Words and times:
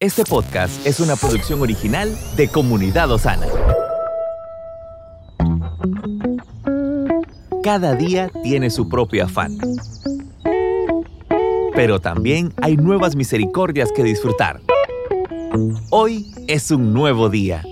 Este 0.00 0.22
podcast 0.22 0.86
es 0.86 1.00
una 1.00 1.16
producción 1.16 1.60
original 1.60 2.16
de 2.36 2.46
Comunidad 2.46 3.10
Osana. 3.10 3.48
Cada 7.64 7.96
día 7.96 8.30
tiene 8.44 8.70
su 8.70 8.88
propio 8.88 9.24
afán. 9.24 9.58
Pero 11.74 12.00
también 12.00 12.52
hay 12.62 12.76
nuevas 12.76 13.16
misericordias 13.16 13.90
que 13.90 14.04
disfrutar. 14.04 14.60
Hoy 15.90 16.32
es 16.46 16.70
un 16.70 16.94
nuevo 16.94 17.28
día. 17.28 17.64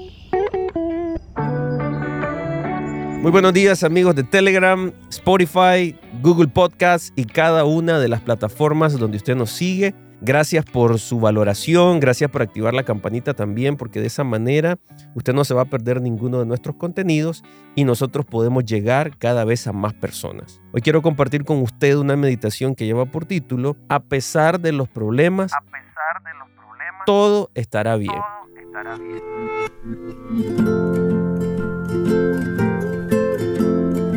Muy 3.23 3.31
buenos 3.31 3.53
días 3.53 3.85
amigos 3.85 4.17
de 4.17 4.25
Telegram, 4.25 4.93
Spotify, 5.11 5.97
Google 6.23 6.49
Podcast 6.49 7.17
y 7.17 7.27
cada 7.27 7.65
una 7.65 8.01
de 8.01 8.09
las 8.09 8.21
plataformas 8.21 8.99
donde 8.99 9.19
usted 9.19 9.37
nos 9.37 9.53
sigue. 9.53 9.95
Gracias 10.21 10.65
por 10.65 10.99
su 10.99 11.21
valoración, 11.21 12.01
gracias 12.01 12.31
por 12.31 12.43
activar 12.43 12.73
la 12.73 12.85
campanita 12.85 13.35
también, 13.35 13.77
porque 13.77 14.01
de 14.01 14.07
esa 14.07 14.25
manera 14.25 14.79
usted 15.15 15.35
no 15.35 15.45
se 15.45 15.53
va 15.53 15.63
a 15.63 15.67
perder 15.67 16.01
ninguno 16.01 16.39
de 16.39 16.47
nuestros 16.47 16.77
contenidos 16.77 17.45
y 17.75 17.85
nosotros 17.85 18.25
podemos 18.25 18.65
llegar 18.65 19.19
cada 19.19 19.45
vez 19.45 19.67
a 19.67 19.73
más 19.73 19.93
personas. 19.93 20.61
Hoy 20.73 20.81
quiero 20.81 21.03
compartir 21.03 21.45
con 21.45 21.59
usted 21.59 21.97
una 21.97 22.17
meditación 22.17 22.75
que 22.75 22.87
lleva 22.87 23.05
por 23.07 23.27
título 23.27 23.77
A 23.89 24.01
pesar 24.01 24.59
de 24.61 24.73
los 24.73 24.89
problemas, 24.89 25.53
a 25.53 25.61
pesar 25.61 26.23
de 26.25 26.39
los 26.39 26.49
problemas 26.51 27.05
todo 27.05 27.51
estará 27.55 27.97
bien. 27.97 28.15
Todo 28.15 28.57
estará 28.57 28.97
bien. 28.97 30.86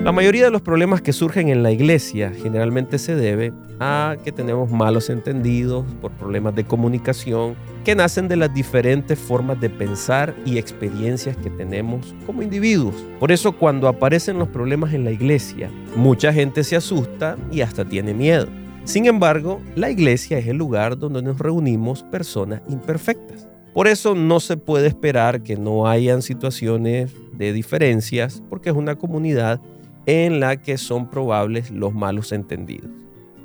La 0.09 0.13
mayoría 0.13 0.45
de 0.45 0.49
los 0.49 0.63
problemas 0.63 1.03
que 1.03 1.13
surgen 1.13 1.49
en 1.49 1.61
la 1.61 1.71
iglesia 1.71 2.33
generalmente 2.41 2.97
se 2.97 3.13
debe 3.13 3.53
a 3.79 4.17
que 4.23 4.31
tenemos 4.31 4.71
malos 4.71 5.07
entendidos 5.11 5.85
por 6.01 6.11
problemas 6.13 6.55
de 6.55 6.63
comunicación 6.63 7.53
que 7.85 7.93
nacen 7.93 8.27
de 8.27 8.35
las 8.35 8.51
diferentes 8.51 9.19
formas 9.19 9.61
de 9.61 9.69
pensar 9.69 10.33
y 10.47 10.57
experiencias 10.57 11.37
que 11.37 11.51
tenemos 11.51 12.15
como 12.25 12.41
individuos. 12.41 12.95
Por 13.19 13.31
eso 13.31 13.51
cuando 13.51 13.87
aparecen 13.87 14.39
los 14.39 14.47
problemas 14.47 14.95
en 14.95 15.05
la 15.05 15.11
iglesia, 15.11 15.69
mucha 15.95 16.33
gente 16.33 16.63
se 16.63 16.75
asusta 16.75 17.37
y 17.51 17.61
hasta 17.61 17.85
tiene 17.85 18.15
miedo. 18.15 18.47
Sin 18.85 19.05
embargo, 19.05 19.61
la 19.75 19.91
iglesia 19.91 20.39
es 20.39 20.47
el 20.47 20.57
lugar 20.57 20.97
donde 20.97 21.21
nos 21.21 21.37
reunimos 21.37 22.01
personas 22.01 22.63
imperfectas. 22.67 23.47
Por 23.75 23.87
eso 23.87 24.15
no 24.15 24.39
se 24.39 24.57
puede 24.57 24.87
esperar 24.87 25.43
que 25.43 25.55
no 25.55 25.87
hayan 25.87 26.23
situaciones 26.23 27.13
de 27.31 27.53
diferencias, 27.53 28.41
porque 28.49 28.71
es 28.71 28.75
una 28.75 28.95
comunidad 28.95 29.61
en 30.05 30.39
la 30.39 30.57
que 30.57 30.77
son 30.77 31.09
probables 31.09 31.71
los 31.71 31.93
malos 31.93 32.31
entendidos. 32.31 32.89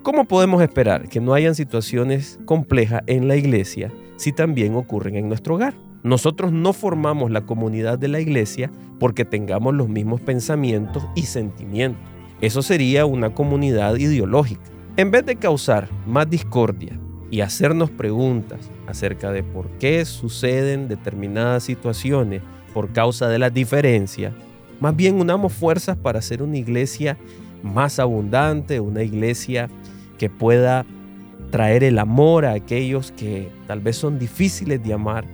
¿Cómo 0.02 0.27
podemos 0.27 0.62
esperar 0.62 1.08
que 1.08 1.20
no 1.20 1.33
hayan 1.33 1.55
situaciones 1.55 2.38
complejas 2.44 3.02
en 3.06 3.27
la 3.27 3.36
iglesia 3.36 3.91
si 4.16 4.33
también 4.33 4.75
ocurren 4.75 5.16
en 5.16 5.28
nuestro 5.28 5.55
hogar? 5.55 5.75
Nosotros 6.02 6.52
no 6.52 6.75
formamos 6.75 7.30
la 7.30 7.47
comunidad 7.47 7.98
de 7.98 8.08
la 8.08 8.20
iglesia 8.20 8.70
porque 9.00 9.25
tengamos 9.25 9.75
los 9.75 9.88
mismos 9.88 10.20
pensamientos 10.20 11.06
y 11.14 11.22
sentimientos. 11.22 12.02
Eso 12.42 12.60
sería 12.60 13.06
una 13.06 13.32
comunidad 13.32 13.97
ideológica. 13.97 14.62
En 14.98 15.10
vez 15.10 15.25
de 15.25 15.36
causar 15.36 15.88
más 16.06 16.28
discordia 16.28 17.00
y 17.30 17.41
hacernos 17.41 17.91
preguntas 17.91 18.70
acerca 18.86 19.32
de 19.32 19.42
por 19.42 19.70
qué 19.78 20.05
suceden 20.05 20.88
determinadas 20.88 21.64
situaciones 21.64 22.42
por 22.75 22.92
causa 22.92 23.28
de 23.28 23.38
las 23.38 23.55
diferencias, 23.55 24.34
más 24.80 24.94
bien 24.97 25.20
unamos 25.20 25.53
fuerzas 25.53 25.97
para 25.97 26.19
hacer 26.19 26.42
una 26.42 26.56
iglesia 26.56 27.17
más 27.62 27.98
abundante, 27.98 28.81
una 28.81 29.03
iglesia 29.03 29.69
que 30.19 30.28
pueda 30.28 30.84
traer 31.50 31.84
el 31.84 31.98
amor 31.98 32.44
a 32.44 32.53
aquellos 32.53 33.12
que 33.12 33.50
tal 33.66 33.81
vez 33.81 33.97
son 33.97 34.19
difíciles 34.19 34.83
de 34.83 34.92
amar 34.92 35.25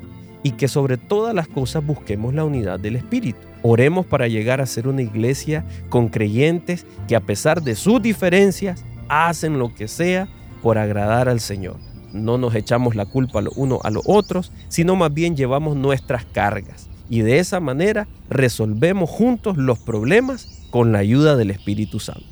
y 0.43 0.53
que 0.53 0.69
sobre 0.69 0.97
todas 0.97 1.35
las 1.35 1.49
cosas 1.49 1.85
busquemos 1.85 2.35
la 2.35 2.45
unidad 2.45 2.81
del 2.81 2.97
Espíritu. 2.97 3.39
Oremos 3.63 4.07
para 4.07 4.29
llegar 4.29 4.61
a 4.61 4.67
ser 4.67 4.89
una 4.89 5.03
iglesia 5.03 5.65
con 5.89 6.09
creyentes 6.09 6.87
que 7.09 7.17
a 7.17 7.21
pesar 7.21 7.63
de 7.63 7.75
sus 7.75 8.01
diferencias 8.01 8.85
hacen 9.09 9.59
lo 9.59 9.75
que 9.75 9.89
sea 9.89 10.29
por 10.63 10.79
agradar 10.79 11.29
al 11.29 11.41
Señor. 11.41 11.77
No 12.13 12.39
nos 12.39 12.55
echamos 12.55 12.95
la 12.95 13.07
culpa 13.07 13.41
los 13.41 13.57
unos 13.57 13.81
a 13.85 13.91
los 13.91 14.03
otros, 14.07 14.53
sino 14.69 14.97
más 14.97 15.13
bien 15.13 15.37
llevamos 15.37 15.77
nuestras 15.77 16.25
cargas 16.25 16.91
y 17.11 17.23
de 17.23 17.41
esa 17.41 17.61
manera 17.61 18.07
resolvemos 18.31 19.11
juntos 19.11 19.59
los 19.59 19.81
problemas 19.81 20.65
con 20.71 20.93
la 20.93 21.01
ayuda 21.01 21.37
del 21.37 21.51
Espíritu 21.51 21.99
Santo. 21.99 22.25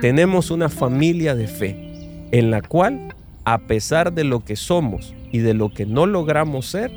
Tenemos 0.00 0.50
una 0.50 0.68
familia 0.68 1.36
de 1.36 1.46
fe 1.46 2.28
en 2.32 2.50
la 2.50 2.60
cual, 2.60 3.14
a 3.44 3.58
pesar 3.58 4.12
de 4.12 4.24
lo 4.24 4.44
que 4.44 4.56
somos 4.56 5.14
y 5.30 5.38
de 5.38 5.54
lo 5.54 5.72
que 5.72 5.86
no 5.86 6.06
logramos 6.06 6.66
ser, 6.66 6.90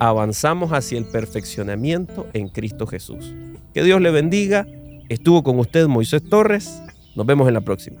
avanzamos 0.00 0.72
hacia 0.72 0.98
el 0.98 1.04
perfeccionamiento 1.06 2.26
en 2.32 2.48
Cristo 2.48 2.88
Jesús. 2.88 3.32
Que 3.72 3.84
Dios 3.84 4.00
le 4.00 4.10
bendiga. 4.10 4.66
Estuvo 5.08 5.44
con 5.44 5.60
usted 5.60 5.86
Moisés 5.86 6.22
Torres. 6.28 6.82
Nos 7.14 7.24
vemos 7.24 7.46
en 7.46 7.54
la 7.54 7.60
próxima. 7.60 8.00